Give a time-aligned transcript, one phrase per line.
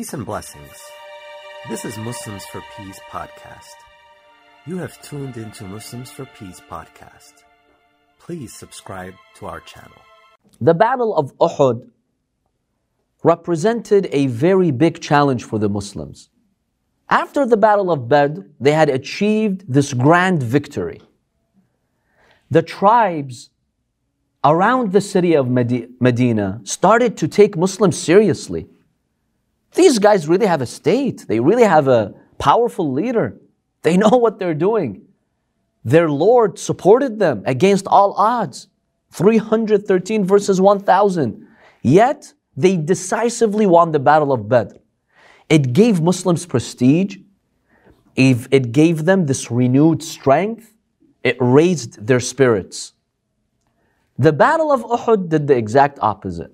[0.00, 0.80] Peace and blessings.
[1.68, 3.74] This is Muslims for Peace podcast.
[4.64, 7.34] You have tuned into Muslims for Peace podcast.
[8.18, 10.00] Please subscribe to our channel.
[10.58, 11.90] The Battle of Uhud
[13.22, 16.30] represented a very big challenge for the Muslims.
[17.10, 21.02] After the Battle of Badr, they had achieved this grand victory.
[22.50, 23.50] The tribes
[24.42, 28.66] around the city of Medina started to take Muslims seriously.
[29.74, 33.38] These guys really have a state, they really have a powerful leader,
[33.82, 35.02] they know what they're doing.
[35.84, 38.68] Their Lord supported them against all odds.
[39.12, 41.46] 313 verses 1000.
[41.82, 44.76] Yet, they decisively won the Battle of Badr.
[45.48, 47.16] It gave Muslims prestige,
[48.14, 50.74] it gave them this renewed strength,
[51.24, 52.92] it raised their spirits.
[54.18, 56.52] The Battle of Uhud did the exact opposite.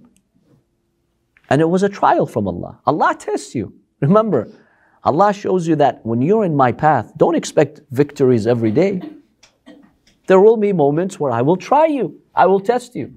[1.49, 2.81] And it was a trial from Allah.
[2.87, 3.73] Allah tests you.
[4.01, 4.49] Remember,
[5.05, 9.01] Allah shows you that when you're in my path, don't expect victories every day.
[10.27, 13.15] There will be moments where I will try you, I will test you.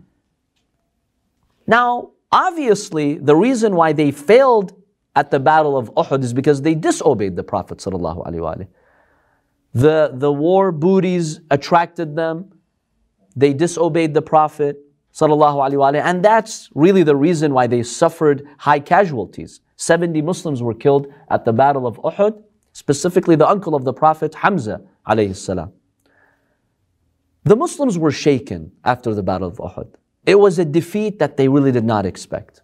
[1.66, 4.74] Now, obviously, the reason why they failed
[5.16, 7.80] at the Battle of Uhud is because they disobeyed the Prophet.
[9.74, 12.52] The, the war booties attracted them,
[13.36, 14.78] they disobeyed the Prophet
[15.22, 19.62] and that's really the reason why they suffered high casualties.
[19.76, 22.42] 70 Muslims were killed at the Battle of Uhud,
[22.74, 25.72] specifically the uncle of the Prophet, Hamza alayhi salam.
[27.44, 29.94] The Muslims were shaken after the Battle of Uhud.
[30.26, 32.62] It was a defeat that they really did not expect.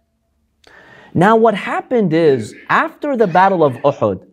[1.14, 4.26] Now, what happened is, after the Battle of Uhud,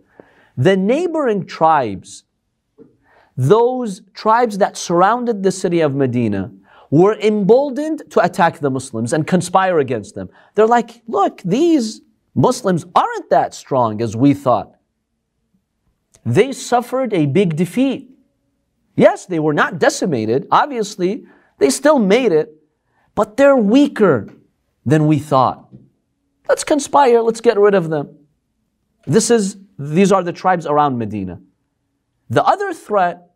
[0.57, 2.25] the neighboring tribes,
[3.37, 6.51] those tribes that surrounded the city of Medina,
[6.93, 10.29] were emboldened to attack the Muslims and conspire against them.
[10.53, 12.01] They're like, look, these
[12.35, 14.75] Muslims aren't that strong as we thought.
[16.23, 18.11] They suffered a big defeat.
[18.95, 20.45] Yes, they were not decimated.
[20.51, 21.25] Obviously,
[21.57, 22.53] they still made it,
[23.15, 24.31] but they're weaker
[24.85, 25.67] than we thought.
[26.47, 28.19] Let's conspire, let's get rid of them.
[29.07, 31.41] This is, these are the tribes around Medina.
[32.29, 33.31] The other threat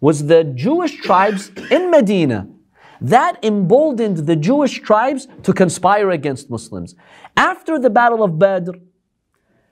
[0.00, 2.48] was the Jewish tribes in Medina
[3.00, 6.94] that emboldened the Jewish tribes to conspire against Muslims.
[7.36, 8.72] After the Battle of Badr,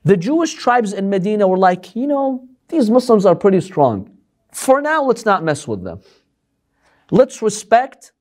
[0.04, 4.10] the Jewish tribes in Medina were like, you know, these Muslims are pretty strong.
[4.52, 6.00] For now, let's not mess with them.
[7.10, 8.12] Let's respect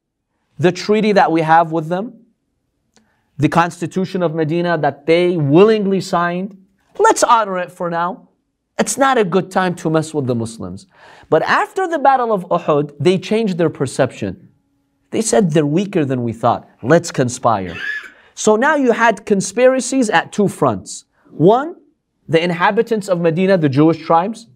[0.57, 2.25] the treaty that we have with them,
[3.37, 6.57] the constitution of Medina that they willingly signed.
[6.97, 8.29] Let's honor it for now.
[8.77, 10.87] It's not a good time to mess with the Muslims.
[11.29, 14.44] But after the Battle of Uhud, they changed their perception.
[15.15, 16.67] They said they're weaker than we thought.
[16.83, 17.77] Let's conspire.
[18.33, 21.05] So now you had conspiracies at two fronts.
[21.31, 21.77] One,
[22.27, 24.47] the inhabitants of Medina, the Jewish tribes.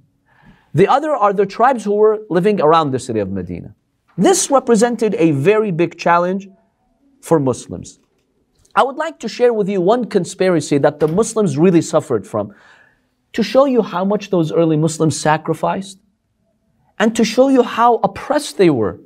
[0.74, 3.74] The other are the tribes who were living around the city of Medina.
[4.18, 6.50] This represented a very big challenge
[7.22, 8.02] for Muslims.
[8.76, 12.54] I would like to share with you one conspiracy that the Muslims really suffered from
[13.32, 16.00] to show you how much those early Muslims sacrificed
[16.98, 19.00] and to show you how oppressed they were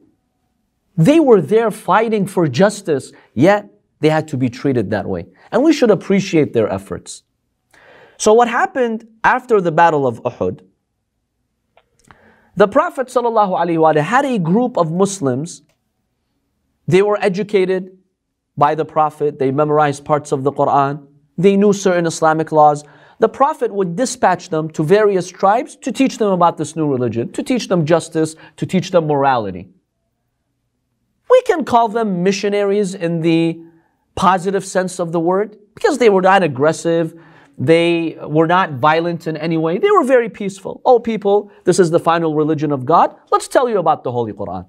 [0.95, 5.25] they were there fighting for justice, yet they had to be treated that way.
[5.51, 7.23] And we should appreciate their efforts.
[8.17, 10.61] So, what happened after the Battle of Uhud?
[12.55, 15.63] The Prophet ﷺ had a group of Muslims.
[16.87, 17.97] They were educated
[18.55, 22.83] by the Prophet, they memorized parts of the Quran, they knew certain Islamic laws.
[23.19, 27.31] The Prophet would dispatch them to various tribes to teach them about this new religion,
[27.31, 29.69] to teach them justice, to teach them morality.
[31.33, 33.59] We can call them missionaries in the
[34.13, 37.19] positive sense of the word because they were not aggressive.
[37.57, 39.79] They were not violent in any way.
[39.79, 40.79] They were very peaceful.
[40.85, 43.15] Oh, people, this is the final religion of God.
[43.31, 44.67] Let's tell you about the Holy Quran.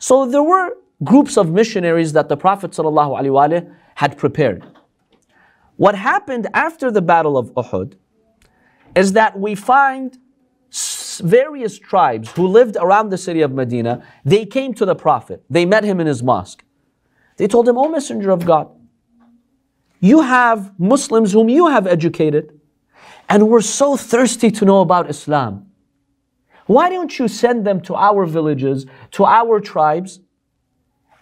[0.00, 4.64] So there were groups of missionaries that the Prophet ﷺ had prepared.
[5.76, 7.94] What happened after the Battle of Uhud
[8.96, 10.18] is that we find
[11.20, 15.42] various tribes who lived around the city of Medina, they came to the Prophet.
[15.48, 16.64] They met him in his mosque.
[17.36, 18.68] They told him, O Messenger of God,
[20.00, 22.60] you have Muslims whom you have educated,
[23.28, 25.66] and we're so thirsty to know about Islam.
[26.66, 30.20] Why don't you send them to our villages, to our tribes,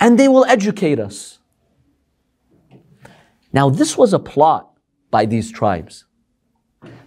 [0.00, 1.38] and they will educate us?
[3.52, 4.72] Now, this was a plot
[5.10, 6.04] by these tribes.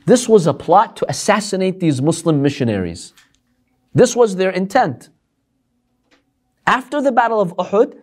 [0.09, 3.13] This was a plot to assassinate these Muslim missionaries.
[3.93, 5.09] This was their intent.
[6.65, 7.93] After the Battle of Uhud,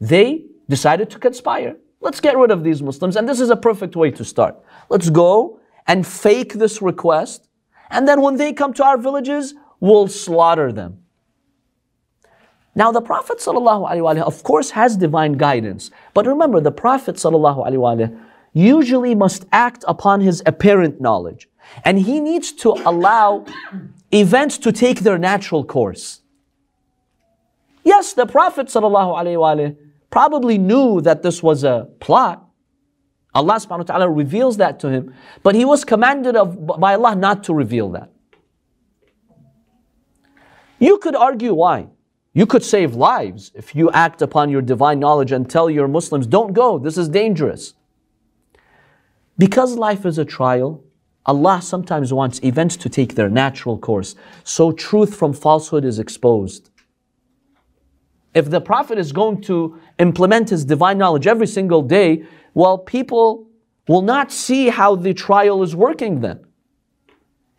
[0.00, 1.76] they decided to conspire.
[2.00, 3.14] let's get rid of these Muslims.
[3.14, 4.54] And this is a perfect way to start.
[4.88, 7.50] Let's go and fake this request.
[7.90, 10.92] And then when they come to our villages, we'll slaughter them.
[12.74, 15.90] Now, the Prophet ﷺ, of course, has divine guidance.
[16.14, 18.18] But remember, the Prophet ﷺ
[18.54, 21.49] usually must act upon his apparent knowledge.
[21.84, 23.44] And he needs to allow
[24.12, 26.20] events to take their natural course.
[27.84, 29.76] Yes, the Prophet ﷺ
[30.10, 32.46] probably knew that this was a plot.
[33.32, 37.14] Allah subhanahu wa ta'ala reveals that to him, but he was commanded of, by Allah
[37.14, 38.10] not to reveal that.
[40.80, 41.88] You could argue why.
[42.32, 46.26] You could save lives if you act upon your divine knowledge and tell your Muslims,
[46.26, 47.74] don't go, this is dangerous.
[49.38, 50.82] Because life is a trial,
[51.26, 56.70] Allah sometimes wants events to take their natural course, so truth from falsehood is exposed.
[58.34, 62.24] If the Prophet is going to implement his divine knowledge every single day,
[62.54, 63.48] well, people
[63.88, 66.44] will not see how the trial is working then.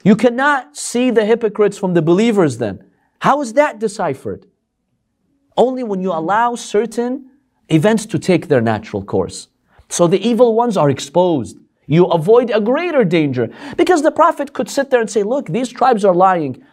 [0.03, 2.83] You cannot see the hypocrites from the believers then.
[3.19, 4.47] How is that deciphered?
[5.55, 7.29] Only when you allow certain
[7.69, 9.49] events to take their natural course.
[9.89, 11.57] So the evil ones are exposed.
[11.91, 13.49] You avoid a greater danger.
[13.75, 16.63] Because the Prophet could sit there and say, Look, these tribes are lying.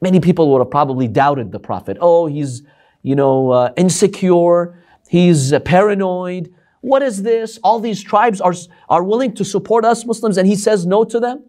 [0.00, 1.96] Many people would have probably doubted the Prophet.
[2.00, 2.62] Oh, he's,
[3.02, 4.80] you know, uh, insecure.
[5.08, 6.54] He's uh, paranoid.
[6.80, 7.58] What is this?
[7.64, 8.54] All these tribes are,
[8.88, 11.42] are willing to support us Muslims and he says no to them?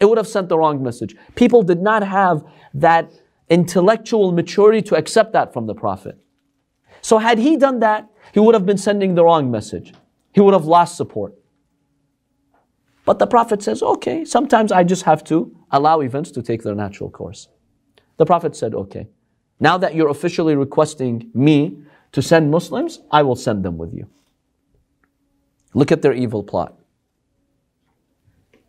[0.00, 1.16] It would have sent the wrong message.
[1.34, 3.10] People did not have that
[3.48, 6.16] intellectual maturity to accept that from the Prophet.
[7.00, 9.92] So had he done that, he would have been sending the wrong message.
[10.30, 11.34] He would have lost support.
[13.04, 16.74] But the Prophet says, okay, sometimes I just have to allow events to take their
[16.74, 17.48] natural course.
[18.16, 19.08] The Prophet said, okay,
[19.60, 24.08] now that you're officially requesting me to send Muslims, I will send them with you.
[25.74, 26.78] Look at their evil plot.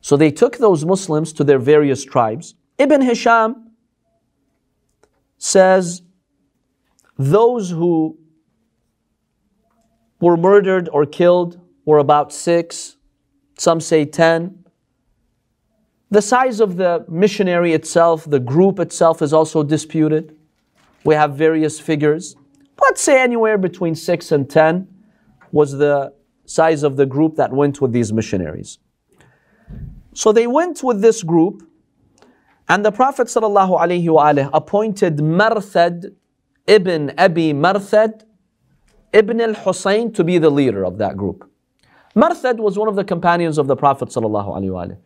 [0.01, 2.55] So they took those Muslims to their various tribes.
[2.77, 3.71] Ibn Hisham
[5.37, 6.01] says
[7.17, 8.17] those who
[10.19, 12.97] were murdered or killed were about six,
[13.57, 14.65] some say ten.
[16.11, 20.35] The size of the missionary itself, the group itself, is also disputed.
[21.03, 22.35] We have various figures.
[22.81, 24.87] Let's say anywhere between six and ten
[25.51, 26.13] was the
[26.45, 28.77] size of the group that went with these missionaries.
[30.13, 31.63] So they went with this group
[32.67, 36.15] and the Prophet ﷺ appointed Marthad
[36.67, 38.23] ibn Abi Marthad
[39.13, 41.49] ibn al-Husayn to be the leader of that group.
[42.15, 44.97] Marthad was one of the companions of the Prophet ﷺ.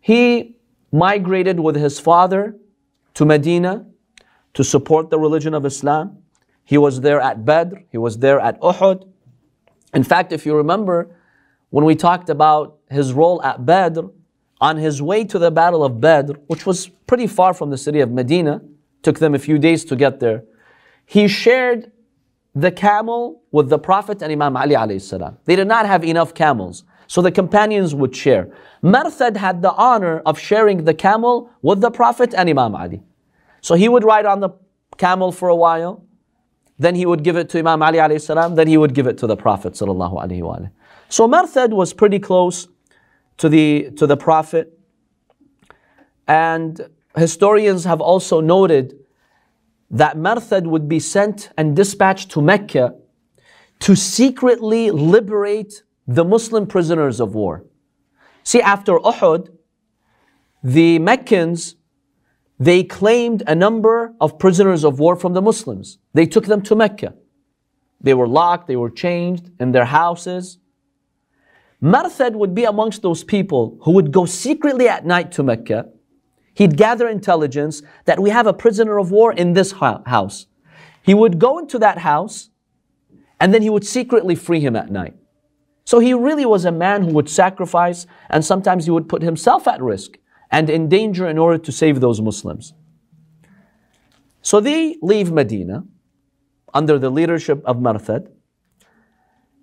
[0.00, 0.56] He
[0.92, 2.56] migrated with his father
[3.14, 3.86] to Medina
[4.54, 6.18] to support the religion of Islam.
[6.64, 9.08] He was there at Badr, he was there at Uhud.
[9.94, 11.16] In fact, if you remember,
[11.70, 14.02] when we talked about his role at Badr,
[14.60, 18.00] on his way to the Battle of Badr, which was pretty far from the city
[18.00, 18.62] of Medina,
[19.02, 20.44] took them a few days to get there,
[21.04, 21.92] he shared
[22.56, 25.36] the camel with the Prophet and Imam Ali alayhi salam.
[25.44, 28.50] They did not have enough camels, so the companions would share.
[28.82, 33.02] Marthad had the honor of sharing the camel with the Prophet and Imam Ali.
[33.60, 34.50] So he would ride on the
[34.96, 36.02] camel for a while,
[36.78, 39.18] then he would give it to Imam Ali alayhi salam, then he would give it
[39.18, 40.70] to the Prophet sallallahu alaihi wasallam.
[41.10, 42.68] So Marthad was pretty close
[43.36, 44.72] to the, to the Prophet.
[46.26, 48.98] And historians have also noted
[49.90, 52.94] that Marthad would be sent and dispatched to Mecca
[53.80, 57.64] to secretly liberate the Muslim prisoners of war.
[58.42, 59.48] See, after Uhud,
[60.62, 61.76] the Meccans,
[62.58, 65.98] they claimed a number of prisoners of war from the Muslims.
[66.14, 67.14] They took them to Mecca.
[68.00, 70.58] They were locked, they were changed in their houses.
[71.82, 75.88] Marthad would be amongst those people who would go secretly at night to Mecca.
[76.56, 80.46] He'd gather intelligence that we have a prisoner of war in this house.
[81.02, 82.48] He would go into that house
[83.38, 85.14] and then he would secretly free him at night.
[85.84, 89.68] So he really was a man who would sacrifice and sometimes he would put himself
[89.68, 90.16] at risk
[90.50, 92.72] and in danger in order to save those Muslims.
[94.40, 95.84] So they leave Medina
[96.72, 98.28] under the leadership of Marthad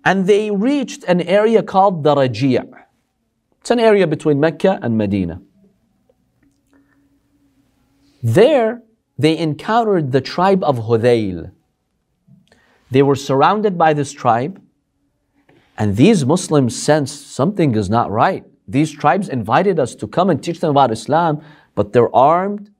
[0.04, 2.60] and they reached an area called Raji'.
[3.60, 5.40] It's an area between Mecca and Medina.
[8.24, 8.82] There,
[9.18, 11.52] they encountered the tribe of Hudayl.
[12.90, 14.62] They were surrounded by this tribe,
[15.76, 18.44] and these Muslims sensed something is not right.
[18.66, 21.42] These tribes invited us to come and teach them about Islam,
[21.74, 22.70] but they're armed,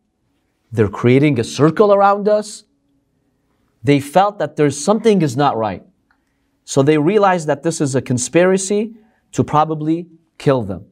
[0.72, 2.64] they're creating a circle around us.
[3.82, 5.84] They felt that there's something is not right.
[6.64, 8.94] So they realize that this is a conspiracy
[9.32, 10.06] to probably
[10.38, 10.86] kill them.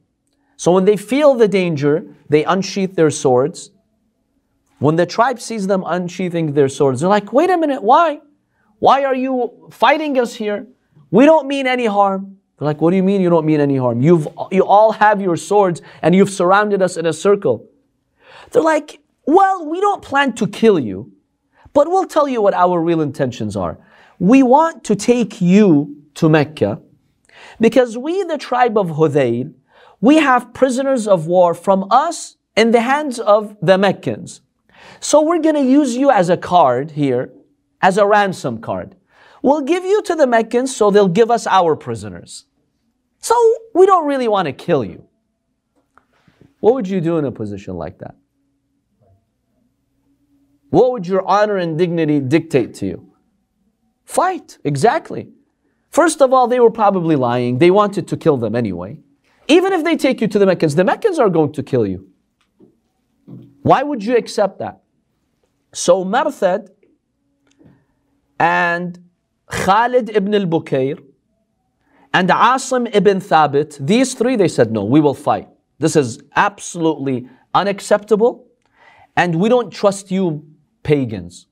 [0.57, 3.71] So when they feel the danger, they unsheath their swords.
[4.83, 8.19] When the tribe sees them unsheathing their swords, they're like, wait a minute, why?
[8.79, 10.67] Why are you fighting us here?
[11.09, 12.35] We don't mean any harm.
[12.59, 14.01] They're like, what do you mean you don't mean any harm?
[14.01, 17.65] You've, you all have your swords and you've surrounded us in a circle.
[18.51, 21.13] They're like, well, we don't plan to kill you,
[21.73, 23.77] but we'll tell you what our real intentions are.
[24.19, 26.81] We want to take you to Mecca
[27.57, 29.53] because we, the tribe of Hudayl,
[30.01, 34.41] we have prisoners of war from us in the hands of the Meccans.
[34.99, 37.31] So we're going to use you as a card here,
[37.81, 38.95] as a ransom card.
[39.41, 42.45] We'll give you to the Meccans so they'll give us our prisoners.
[43.19, 43.35] So
[43.73, 45.05] we don't really want to kill you.
[46.59, 48.15] What would you do in a position like that?
[50.69, 53.13] What would your honor and dignity dictate to you?
[54.05, 55.29] Fight, exactly.
[55.89, 57.59] First of all, they were probably lying.
[57.59, 58.99] They wanted to kill them anyway.
[59.47, 62.07] Even if they take you to the Meccans, the Meccans are going to kill you.
[63.63, 64.81] Why would you accept that?
[65.73, 66.67] So Marthad
[68.39, 68.99] and
[69.47, 71.01] Khalid ibn al-Bukayr
[72.13, 75.47] and Asim ibn Thabit, these three, they said, no, we will fight.
[75.79, 78.45] This is absolutely unacceptable
[79.15, 80.45] and we don't trust you
[80.83, 81.47] pagans.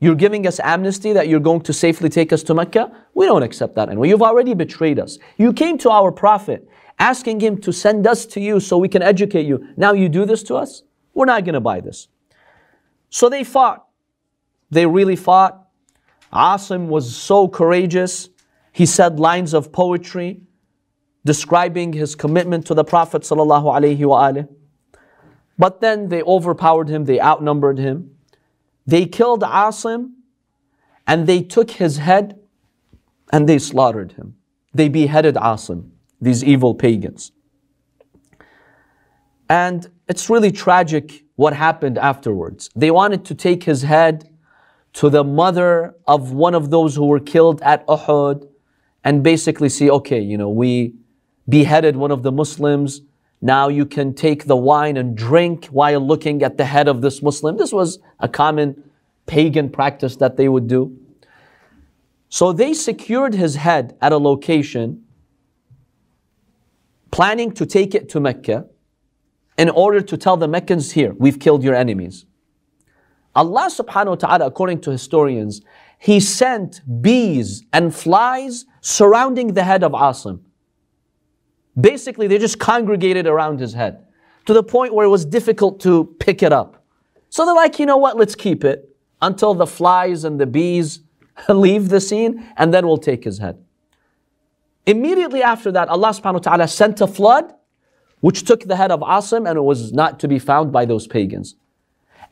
[0.00, 2.92] You're giving us amnesty that you're going to safely take us to Mecca?
[3.14, 4.10] We don't accept that anyway.
[4.10, 5.18] You've already betrayed us.
[5.38, 6.68] You came to our Prophet
[6.98, 9.66] asking him to send us to you so we can educate you.
[9.76, 10.82] Now you do this to us?
[11.14, 12.08] We're not going to buy this.
[13.08, 13.86] So they fought.
[14.70, 15.68] They really fought.
[16.32, 18.28] Asim was so courageous.
[18.72, 20.40] He said lines of poetry
[21.24, 23.26] describing his commitment to the Prophet
[25.58, 28.16] But then they overpowered him, they outnumbered him.
[28.86, 30.12] They killed Asim
[31.06, 32.38] and they took his head
[33.32, 34.36] and they slaughtered him.
[34.74, 35.90] They beheaded Asim,
[36.20, 37.32] these evil pagans.
[39.48, 42.70] And it's really tragic what happened afterwards.
[42.76, 44.28] They wanted to take his head
[44.94, 48.48] to the mother of one of those who were killed at Uhud
[49.02, 50.94] and basically see, okay, you know, we
[51.48, 53.02] beheaded one of the Muslims
[53.44, 57.20] now you can take the wine and drink while looking at the head of this
[57.20, 57.58] Muslim.
[57.58, 58.82] This was a common
[59.26, 60.96] pagan practice that they would do.
[62.30, 65.04] So they secured his head at a location,
[67.10, 68.66] planning to take it to Mecca
[69.56, 72.26] in order to tell the Meccans, here, we've killed your enemies.
[73.34, 75.62] Allah subhanahu wa ta'ala, according to historians,
[75.98, 80.40] He sent bees and flies surrounding the head of Asim.
[81.80, 84.04] Basically, they just congregated around his head
[84.46, 86.84] to the point where it was difficult to pick it up.
[87.30, 91.00] So they're like, you know what, let's keep it until the flies and the bees
[91.48, 93.58] leave the scene and then we'll take his head.
[94.86, 97.52] Immediately after that, Allah subhanahu wa ta'ala sent a flood
[98.24, 101.06] which took the head of Asim and it was not to be found by those
[101.06, 101.56] pagans.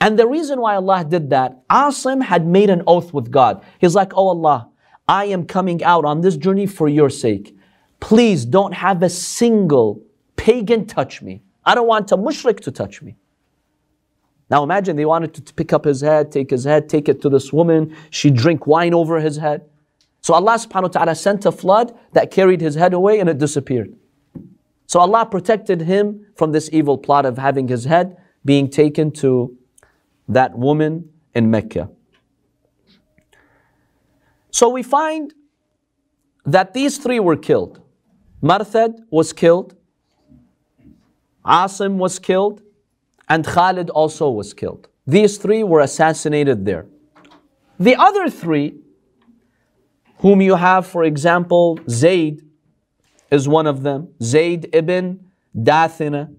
[0.01, 3.63] And the reason why Allah did that, Asim had made an oath with God.
[3.79, 4.71] He's like, Oh Allah,
[5.07, 7.55] I am coming out on this journey for your sake.
[8.01, 10.03] Please don't have a single
[10.35, 11.43] pagan touch me.
[11.63, 13.17] I don't want a mushrik to touch me.
[14.49, 17.29] Now imagine they wanted to pick up his head, take his head, take it to
[17.29, 17.95] this woman.
[18.09, 19.67] She drink wine over his head.
[20.23, 23.37] So Allah subhanahu wa ta'ala sent a flood that carried his head away and it
[23.37, 23.95] disappeared.
[24.93, 29.57] So Allah protected him from this evil plot of having his head being taken to
[30.29, 31.89] that woman in Mecca.
[34.51, 35.33] So we find
[36.45, 37.81] that these three were killed.
[38.43, 39.75] Marthad was killed,
[41.43, 42.61] Asim was killed,
[43.31, 44.89] and Khalid also was killed.
[45.07, 46.85] These three were assassinated there.
[47.81, 48.75] The other three,
[50.19, 52.43] whom you have, for example, Zayd
[53.33, 56.33] is one of them, Zayd ibn Dathina,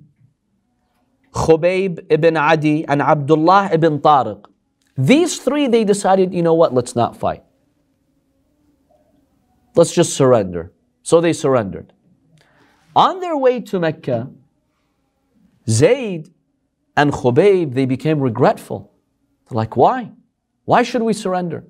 [1.31, 4.45] Khubayb ibn Adi, and Abdullah ibn Tariq.
[4.95, 7.43] These three, they decided, you know what, let's not fight.
[9.75, 10.71] Let's just surrender.
[11.01, 11.91] So they surrendered.
[12.95, 14.29] On their way to Mecca,
[15.67, 16.29] Zayd
[16.95, 18.93] and Khubayb, they became regretful.
[19.49, 20.11] They're like, why?
[20.65, 21.63] Why should we surrender?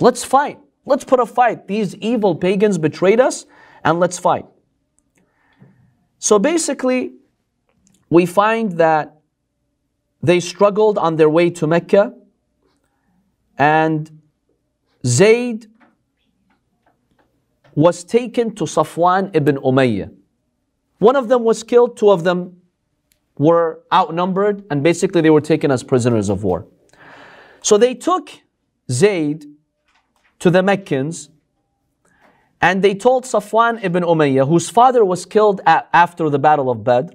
[0.00, 0.58] Let's fight.
[0.86, 1.68] Let's put a fight.
[1.68, 3.44] These evil pagans betrayed us,
[3.84, 4.46] and let's fight.
[6.22, 7.14] So basically,
[8.08, 9.16] we find that
[10.22, 12.14] they struggled on their way to Mecca,
[13.58, 14.08] and
[15.04, 15.66] Zayd
[17.74, 20.14] was taken to Safwan ibn Umayyah.
[21.00, 22.62] One of them was killed, two of them
[23.36, 26.68] were outnumbered, and basically they were taken as prisoners of war.
[27.62, 28.30] So they took
[28.88, 29.44] Zayd
[30.38, 31.30] to the Meccans,
[32.62, 36.84] And they told Safwan ibn Umayyah, whose father was killed a- after the Battle of
[36.84, 37.14] Badr,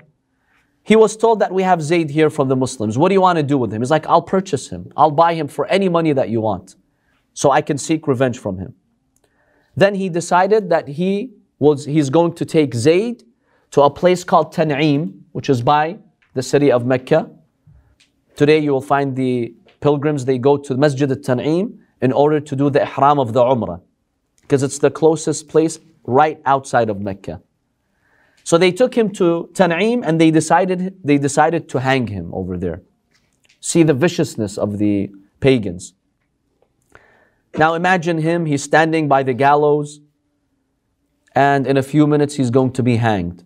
[0.84, 2.98] he was told that we have Zayd here from the Muslims.
[2.98, 3.82] What do you want to do with him?
[3.82, 4.92] He's like, I'll purchase him.
[4.96, 6.76] I'll buy him for any money that you want.
[7.34, 8.74] So I can seek revenge from him.
[9.76, 13.24] Then he decided that he was he's going to take Zayd
[13.72, 16.00] to a place called Tan'im, which is by
[16.34, 17.30] the city of Mecca.
[18.36, 22.70] Today you will find the pilgrims, they go to Masjid al-Tan'im in order to do
[22.70, 23.82] the ihram of the Umrah.
[24.48, 27.42] Because it's the closest place right outside of Mecca.
[28.46, 32.58] So they took him to Tan'im and they decided, they decided to hang him over
[32.58, 32.82] there.
[33.60, 35.12] See the viciousness of the
[35.42, 35.94] pagans.
[37.58, 40.00] Now imagine him, he's standing by the gallows,
[41.36, 43.44] and in a few minutes he's going to be hanged.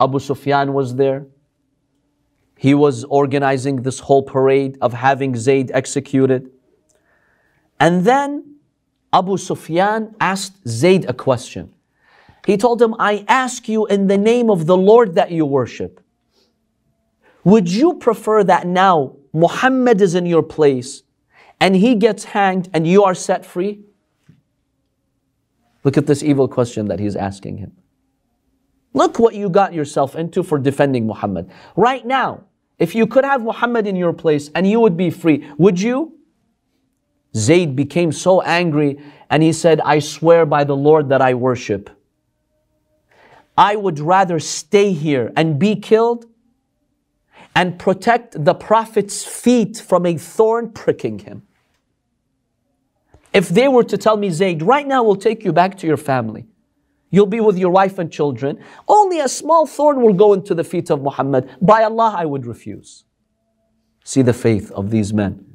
[0.00, 1.26] Abu Sufyan was there.
[2.56, 6.50] He was organizing this whole parade of having Zayd executed.
[7.78, 8.57] And then
[9.12, 11.72] Abu Sufyan asked Zayd a question.
[12.46, 16.00] He told him, I ask you in the name of the Lord that you worship.
[17.44, 21.02] Would you prefer that now Muhammad is in your place
[21.60, 23.80] and he gets hanged and you are set free?
[25.84, 27.72] Look at this evil question that he's asking him.
[28.92, 31.50] Look what you got yourself into for defending Muhammad.
[31.76, 32.44] Right now,
[32.78, 36.17] if you could have Muhammad in your place and you would be free, would you?
[37.36, 38.98] Zayd became so angry
[39.30, 41.90] and he said, I swear by the Lord that I worship.
[43.56, 46.26] I would rather stay here and be killed
[47.54, 51.42] and protect the Prophet's feet from a thorn pricking him.
[53.34, 55.96] If they were to tell me, Zayd, right now we'll take you back to your
[55.96, 56.46] family.
[57.10, 58.62] You'll be with your wife and children.
[58.86, 61.50] Only a small thorn will go into the feet of Muhammad.
[61.60, 63.04] By Allah, I would refuse.
[64.04, 65.47] See the faith of these men.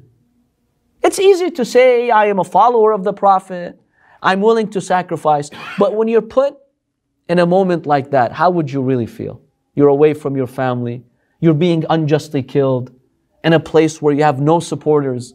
[1.04, 3.78] It's easy to say, I am a follower of the Prophet.
[4.22, 5.50] I'm willing to sacrifice.
[5.78, 6.56] But when you're put
[7.28, 9.42] in a moment like that, how would you really feel?
[9.74, 11.04] You're away from your family.
[11.40, 12.90] You're being unjustly killed
[13.44, 15.34] in a place where you have no supporters.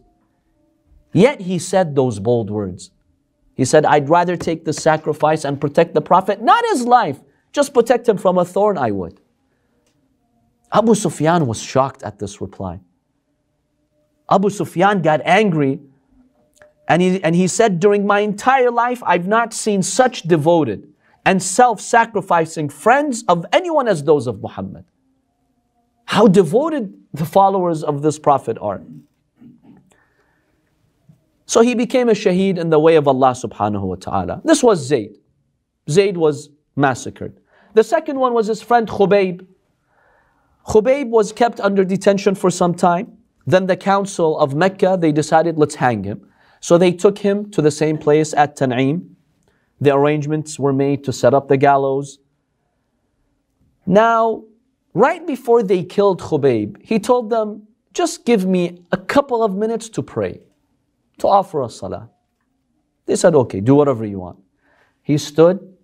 [1.14, 2.90] Yet he said those bold words.
[3.54, 7.20] He said, I'd rather take the sacrifice and protect the Prophet, not his life,
[7.52, 9.20] just protect him from a thorn, I would.
[10.72, 12.80] Abu Sufyan was shocked at this reply.
[14.30, 15.80] Abu Sufyan got angry
[16.90, 20.92] and he, and he said, During my entire life, I've not seen such devoted
[21.24, 24.86] and self sacrificing friends of anyone as those of Muhammad.
[26.06, 28.82] How devoted the followers of this Prophet are.
[31.46, 34.42] So he became a shaheed in the way of Allah subhanahu wa ta'ala.
[34.44, 35.18] This was Zayd.
[35.90, 37.40] Zayd was massacred.
[37.76, 39.46] The second one was his friend Khubayb.
[40.68, 43.19] Khubayb was kept under detention for some time.
[43.50, 46.30] Then the council of Mecca, they decided, let's hang him.
[46.60, 49.16] So they took him to the same place at Tan'im.
[49.82, 52.20] The arrangements were made to set up the gallows.
[53.88, 54.44] Now,
[54.94, 59.90] right before they killed Khubayb, he told them, just give me a couple of minutes
[59.90, 60.42] to pray
[61.18, 62.12] to offer a salah.
[63.08, 64.38] They said, okay, do whatever you want.
[65.02, 65.76] He stood,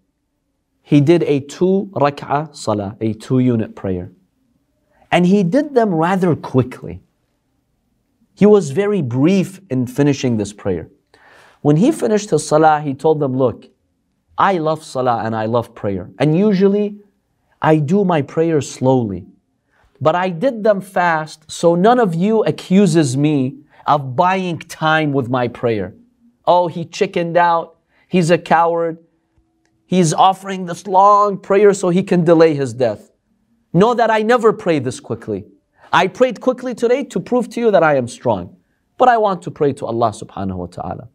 [0.84, 4.12] he did a two rak'ah salah, a two unit prayer.
[5.12, 7.02] And he did them rather quickly.
[8.36, 10.90] He was very brief in finishing this prayer.
[11.62, 13.68] When he finished his salah, he told them, look,
[14.38, 16.12] I love salah and I love prayer.
[16.20, 17.00] And usually
[17.62, 19.26] I do my prayers slowly.
[20.02, 25.30] But I did them fast so none of you accuses me of buying time with
[25.30, 25.96] my prayer.
[26.46, 27.78] Oh, he chickened out.
[28.08, 28.98] He's a coward.
[29.86, 33.12] He's offering this long prayer so he can delay his death.
[33.72, 35.46] Know that I never pray this quickly.
[35.96, 38.58] I prayed quickly today to prove to you that I am strong.
[38.98, 41.08] But I want to pray to Allah subhanahu wa ta'ala.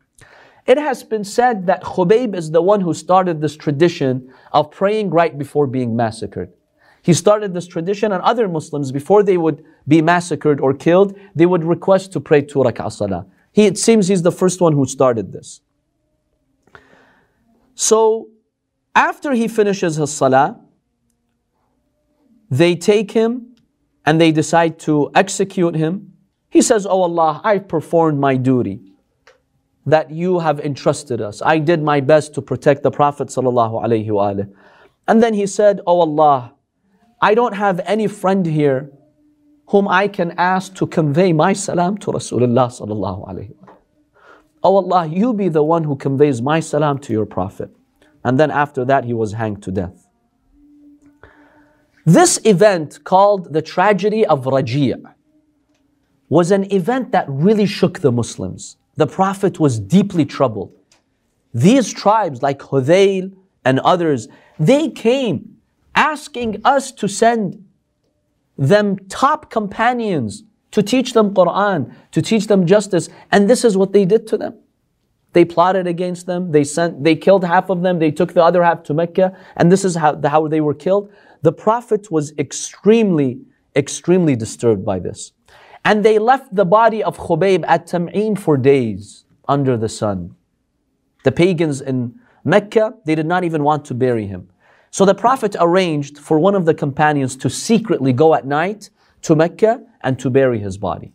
[0.66, 5.10] It has been said that Khubayb is the one who started this tradition of praying
[5.10, 6.54] right before being massacred.
[7.02, 11.44] He started this tradition, and other Muslims, before they would be massacred or killed, they
[11.44, 13.26] would request to pray two rak'ah salah.
[13.52, 15.60] He, it seems he's the first one who started this.
[17.74, 18.28] So,
[18.94, 20.58] after he finishes his salah,
[22.50, 23.49] they take him
[24.06, 26.12] and they decide to execute him.
[26.48, 28.80] He says, Oh Allah, I performed my duty
[29.86, 31.42] that you have entrusted us.
[31.42, 33.34] I did my best to protect the Prophet.
[35.08, 36.54] And then he said, Oh Allah,
[37.20, 38.90] I don't have any friend here
[39.68, 43.54] whom I can ask to convey my salam to Rasulullah.
[44.62, 47.70] Oh Allah, you be the one who conveys my salam to your Prophet.
[48.24, 50.06] And then after that, he was hanged to death.
[52.04, 54.94] This event, called the tragedy of Raji',
[56.28, 58.76] was an event that really shook the Muslims.
[58.96, 60.72] The Prophet was deeply troubled.
[61.52, 63.32] these tribes like Hudayl
[63.64, 65.56] and others, they came
[65.94, 67.64] asking us to send
[68.56, 73.92] them top companions to teach them Quran, to teach them justice, and this is what
[73.92, 74.54] they did to them.
[75.32, 76.50] They plotted against them.
[76.50, 77.98] They sent, they killed half of them.
[77.98, 81.12] They took the other half to Mecca, and this is how, how they were killed.
[81.42, 83.40] The Prophet was extremely,
[83.76, 85.32] extremely disturbed by this.
[85.84, 90.34] And they left the body of Khubayb at Tan'im for days under the sun.
[91.24, 94.50] The pagans in Mecca, they did not even want to bury him.
[94.90, 98.90] So the Prophet arranged for one of the companions to secretly go at night
[99.22, 101.12] to Mecca and to bury his body.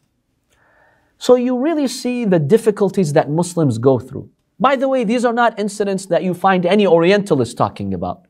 [1.18, 4.30] So you really see the difficulties that Muslims go through.
[4.60, 8.28] By the way, these are not incidents that you find any Orientalist talking about.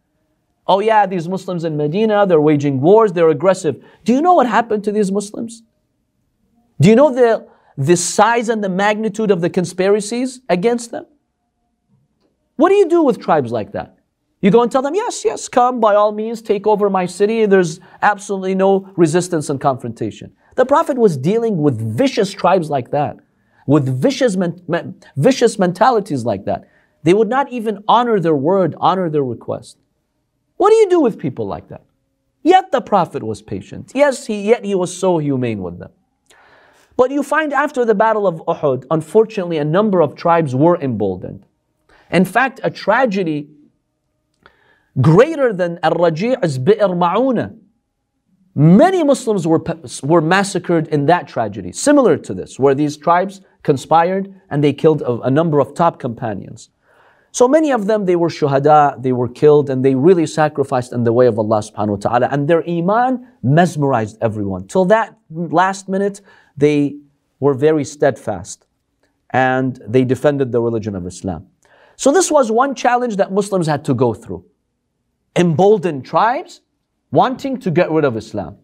[0.67, 3.83] Oh yeah, these Muslims in Medina, they're waging wars, they're aggressive.
[4.03, 5.61] Do you know what happened to these Muslims?
[6.81, 11.05] Do you know the, the size and the magnitude of the conspiracies against them?
[12.55, 13.99] What do you do with tribes like that?
[14.41, 17.45] You go and tell them, yes, yes, come by all means, take over my city.
[17.45, 20.33] There's absolutely no resistance and confrontation.
[20.55, 23.17] The Prophet was dealing with vicious tribes like that,
[23.67, 26.67] with vicious, men- vicious mentalities like that.
[27.03, 29.77] They would not even honor their word, honor their request.
[30.57, 31.83] What do you do with people like that?
[32.41, 33.91] Yet the Prophet was patient.
[33.93, 35.91] Yes, he, yet he was so humane with them.
[36.97, 41.45] But you find after the Battle of Uhud, unfortunately, a number of tribes were emboldened.
[42.11, 43.49] In fact, a tragedy
[45.01, 47.57] greater than Al-Raji''s Bi'r Ma'una
[48.57, 49.61] Many Muslims were,
[50.01, 55.01] were massacred in that tragedy, similar to this, where these tribes conspired and they killed
[55.01, 56.69] a, a number of top companions.
[57.33, 61.03] So many of them, they were shuhada, they were killed, and they really sacrificed in
[61.03, 62.29] the way of Allah subhanahu wa ta'ala.
[62.31, 64.67] And their iman mesmerized everyone.
[64.67, 66.21] Till that last minute,
[66.55, 66.95] they
[67.41, 68.65] were very steadfast
[69.31, 71.47] and they defended the religion of Islam.
[71.97, 74.45] So this was one challenge that Muslims had to go through.
[75.35, 76.61] Emboldened tribes
[77.15, 78.57] wanting to get rid of Islam.